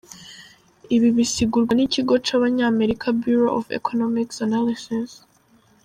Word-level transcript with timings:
Ibi 0.95 1.09
bisigurwa 1.17 1.71
n'ikigo 1.75 2.13
c'abany'Amerika 2.25 3.05
'Bureau 3.13 3.51
of 3.57 3.65
Economic 3.79 4.29
Analysis'. 4.45 5.15